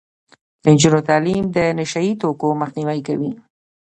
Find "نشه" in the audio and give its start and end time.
1.77-2.01